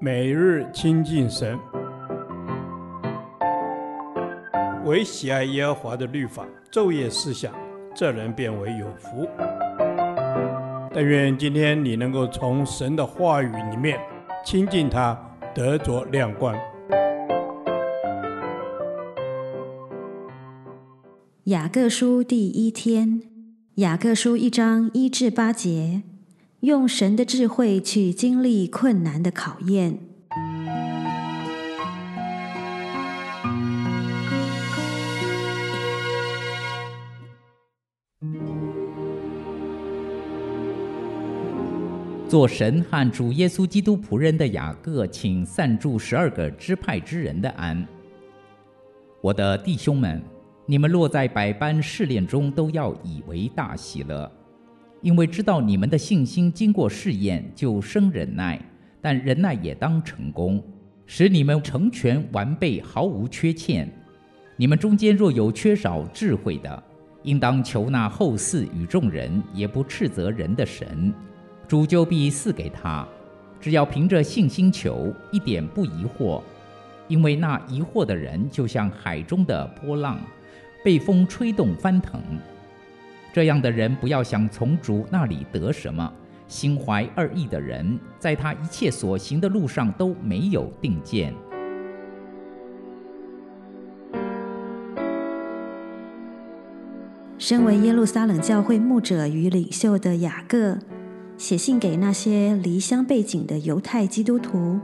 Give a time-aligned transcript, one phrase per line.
[0.00, 1.58] 每日亲近神，
[4.84, 7.54] 唯喜爱耶和华的律法，昼夜思想，
[7.94, 9.26] 这人便为有福。
[10.92, 13.98] 但愿今天你能够从神的话语里面
[14.44, 15.18] 亲近他，
[15.54, 16.54] 得着亮光。
[21.44, 23.22] 雅各书第一天，
[23.76, 26.02] 雅各书一章一至八节。
[26.64, 29.98] 用神的智慧去经历困难的考验。
[42.26, 47.86] 做神和主耶稣基督仆人的雅各，请散住十二个支派之人的安。
[49.20, 50.22] 我的弟兄们，
[50.64, 54.32] 你们落在百般试炼中，都要以为大喜乐。
[55.04, 58.58] 因为知道你们的信心经过试验，就生忍耐；
[59.02, 60.64] 但忍耐也当成功，
[61.04, 63.86] 使你们成全完备，毫无缺欠。
[64.56, 66.82] 你们中间若有缺少智慧的，
[67.22, 71.12] 应当求那厚赐与众人，也不斥责人的神，
[71.68, 73.06] 主就必赐给他。
[73.60, 76.40] 只要凭着信心求，一点不疑惑，
[77.08, 80.18] 因为那疑惑的人，就像海中的波浪，
[80.82, 82.18] 被风吹动翻腾。
[83.34, 86.08] 这样的人不要想从主那里得什么，
[86.46, 91.34] 心怀二意的人，在他一切所行的路上都没有定见。
[97.36, 100.78] 身为耶路撒冷教会牧者与领袖的雅各，
[101.36, 104.78] 写信给那些离乡背井的犹太基督徒，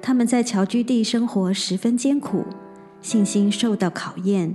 [0.00, 2.44] 他们在侨居地生活十分艰苦，
[3.00, 4.54] 信心受到考验。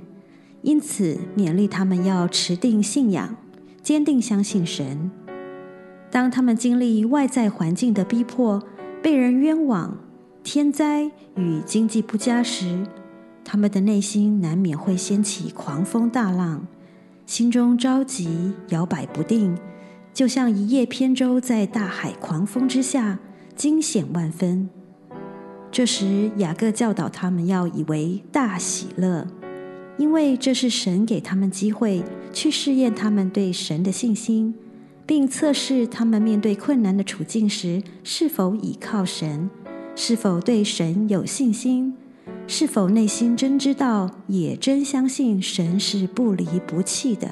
[0.62, 3.36] 因此，勉励他们要持定信仰，
[3.82, 5.10] 坚定相信神。
[6.10, 8.62] 当他们经历外在环境的逼迫、
[9.02, 9.98] 被人冤枉、
[10.44, 12.86] 天灾与经济不佳时，
[13.44, 16.66] 他们的内心难免会掀起狂风大浪，
[17.26, 19.56] 心中着急、摇摆不定，
[20.14, 23.20] 就像一叶扁舟在大海狂风之下，
[23.56, 24.70] 惊险万分。
[25.70, 29.28] 这时，雅各教导他们要以为大喜乐。
[29.98, 34.54] 因为这是神给他们机会去试验他们对神的信心，
[35.06, 39.50] 并测试他们面对困难的处境时是否倚靠神，
[39.96, 41.96] 是否对神有信心，
[42.46, 47.32] 是否内心真知道也真相信神是不离不弃的。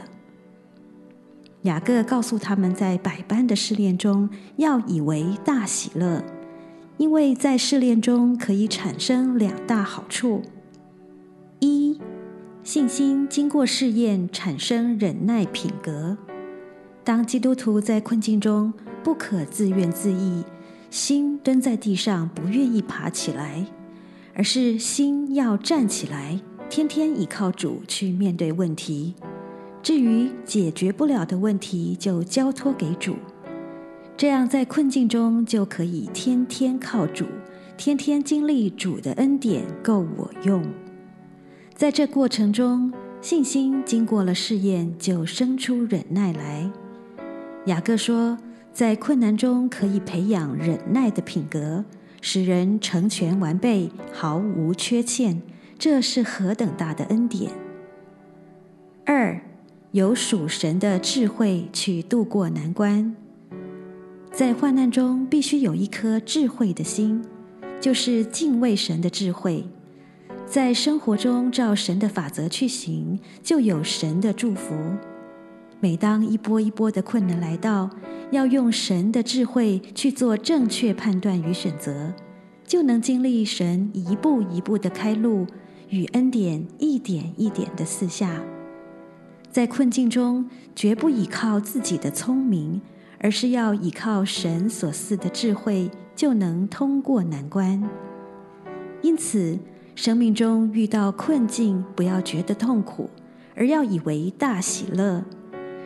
[1.61, 6.23] 雅各告诉他们在百般的试炼中要以为大喜乐，
[6.97, 10.41] 因为在试炼中可以产生两大好处。
[12.65, 16.17] 信心经过试验，产生忍耐品格。
[17.03, 20.43] 当基督徒在困境中不可自怨自艾，
[20.89, 23.63] 心蹲在地上不愿意爬起来，
[24.33, 29.13] 而是心要站起来，天天依靠主去面对问题。
[29.83, 33.15] 至于解决不了的问题，就交托给主。
[34.17, 37.25] 这样在困境中就可以天天靠主，
[37.77, 40.63] 天天经历主的恩典够我用。
[41.75, 46.71] 在这过程中，信心经过了试验，就生出忍耐来。
[47.65, 48.37] 雅各说，
[48.71, 51.83] 在困难中可以培养忍耐的品格，
[52.21, 55.41] 使人成全完备，毫无缺欠。
[55.77, 57.51] 这是何等大的恩典！
[59.03, 59.41] 二，
[59.91, 63.13] 有属神的智慧去度过难关。
[64.31, 67.21] 在患难中，必须有一颗智慧的心，
[67.81, 69.65] 就是敬畏神的智慧。
[70.47, 74.75] 在生活中照神的法则去行，就有神的祝福。
[75.79, 77.89] 每当一波一波的困难来到，
[78.31, 82.13] 要用神的智慧去做正确判断与选择，
[82.65, 85.45] 就能经历神一步一步的开路
[85.89, 88.39] 与恩典一点一点的赐下。
[89.51, 92.81] 在困境中，绝不依靠自己的聪明，
[93.19, 97.83] 而是要依靠神所赐的智慧，就能通过难关。
[99.01, 99.57] 因此，
[99.95, 103.09] 生命中遇到困境，不要觉得痛苦，
[103.55, 105.23] 而要以为大喜乐，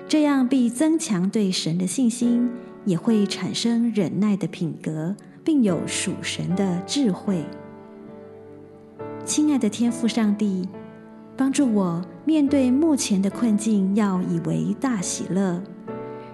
[0.08, 2.50] 这样必增强对神的信心，
[2.86, 7.46] 也会产生忍耐的品格，并有属神的智慧。
[9.24, 10.68] 亲爱的天父上帝，
[11.38, 15.62] 帮助我面对目前的困境，要以为大喜乐，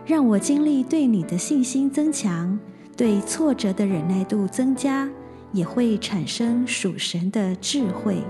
[0.06, 2.58] 让我经历对你的信心增强，
[2.96, 5.10] 对挫折的忍耐度增加。
[5.56, 8.22] 也会产生属神的智慧。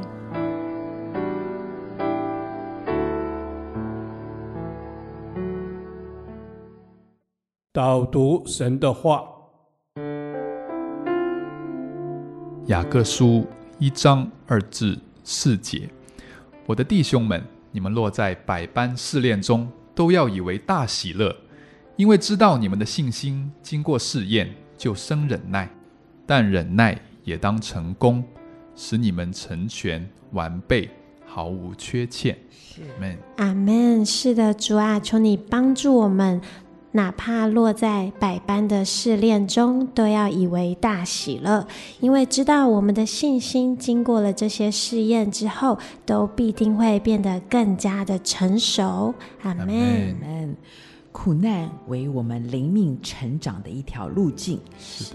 [7.73, 9.23] 导读神的话，
[12.67, 13.47] 雅各书
[13.79, 15.89] 一章二至四节，
[16.67, 21.35] 我的弟兄们，你们落在百般试炼中，都要以为大喜乐，
[21.95, 25.67] 因为知道你们的信心经过试验，就生忍耐。
[26.27, 28.23] 但忍耐也当成功，
[28.73, 30.89] 使你们成全完备，
[31.25, 32.37] 毫无缺欠。
[32.77, 33.17] 阿门。
[33.35, 34.05] 阿门。
[34.05, 36.39] 是的，主啊，求你帮助我们。
[36.91, 41.67] 哪怕落在百般的试炼中，都要以为大喜乐，
[41.99, 49.13] 因为知道我们的信心经过了这些试验之后，都必定会变得更加的成熟。
[49.41, 50.55] 阿门。
[51.15, 54.59] 苦难为我们灵命成长的一条路径，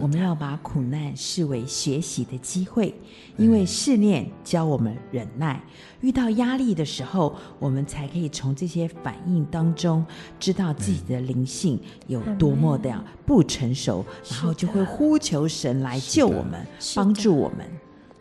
[0.01, 2.95] 我们要把苦难视为学习的机会，
[3.37, 5.63] 因为试炼教我们忍耐。
[6.01, 10.03] 遇到压力的时候，我们才可以从这些反应当中
[10.39, 17.71] 知道自己的灵性有多么的不成熟，然后就会呼求神来救我们，帮助我们。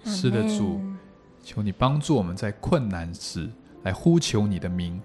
[0.03, 0.81] 是的，主，
[1.41, 3.49] 求你帮助我们在困难时。
[3.83, 5.01] 来呼求你的名，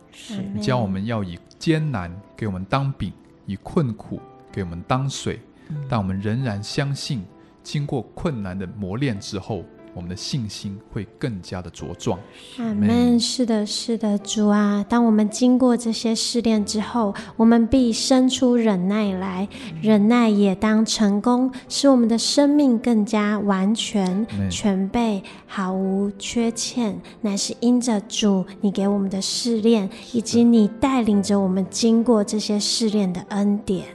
[0.53, 3.13] 你教我们要以艰难给我们当饼，
[3.47, 5.41] 以困苦给我们当水，
[5.89, 7.25] 但我们仍然相信，
[7.63, 9.65] 经过困难的磨练之后。
[9.95, 12.19] 我们的信心会更加的茁壮。
[12.59, 13.19] 阿门。
[13.19, 19.49] 是的，是的，主啊，当我们经过这些试炼之后，我们必生出忍耐来，
[19.81, 27.01] 忍耐也当成功，使我们的生命更加完全、全备，毫无缺欠。
[27.21, 33.87] 乃是因着主你给我们的试炼，以及你带领着我们经过这些试炼的恩典。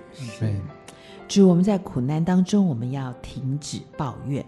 [1.27, 4.43] 主，我们在苦难当中，我们要停止抱怨。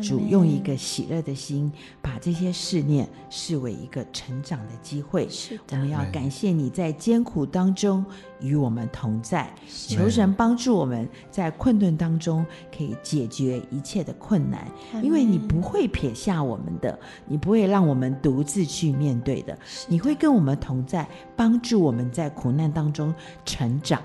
[0.00, 5.28] 主用一个喜乐的心，把这些试炼视为一个成长的机会。
[5.28, 8.04] 是的，我们要感谢你在艰苦当中
[8.40, 12.44] 与我们同在，求神帮助我们在困顿当中
[12.76, 14.66] 可以解决一切的困难，
[15.02, 19.58] 因为你不会撇下我们的，你不会让我们独自去面对的，
[19.88, 21.06] 你会跟我们同在，
[21.36, 24.00] 帮助我们在苦难当中成长。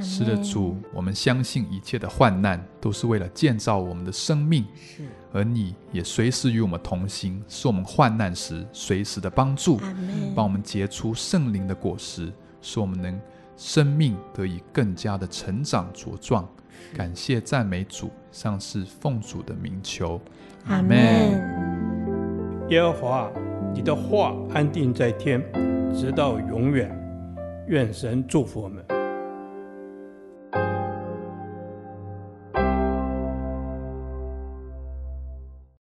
[0.00, 5.02] 是的，主，我们相信一切的患难都是为了建造我们的生命，是
[5.32, 9.78] 而你也随时与我们同行，是我们患难时随时的帮助，
[10.34, 13.20] 帮我们结出圣灵的果实，使我们能
[13.56, 16.48] 生命得以更加的成长茁壮。
[16.94, 20.20] 感谢赞美主，上是奉主的名求，
[20.66, 20.96] 阿门。
[22.70, 23.30] 耶和华，
[23.74, 25.42] 你的话安定在天，
[25.94, 26.90] 直到永远。
[27.68, 29.01] 愿神祝福我们。